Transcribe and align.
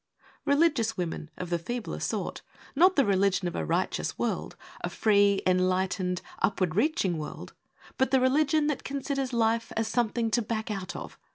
Religious 0.45 0.97
women 0.97 1.29
of 1.37 1.51
the 1.51 1.59
feebler 1.59 1.99
sort 1.99 2.41
Not 2.75 2.95
the 2.95 3.05
religion 3.05 3.47
of 3.47 3.55
a 3.55 3.63
righteous 3.63 4.17
world, 4.17 4.55
A 4.83 4.89
free, 4.89 5.43
enlightened, 5.45 6.23
upward 6.39 6.75
reaching 6.75 7.19
world, 7.19 7.53
But 7.99 8.09
the 8.09 8.19
religion 8.19 8.65
that 8.65 8.83
considers 8.83 9.31
life 9.31 9.71
As 9.77 9.87
something 9.87 10.31
to 10.31 10.41
back 10.41 10.71
out 10.71 10.95
of! 10.95 11.19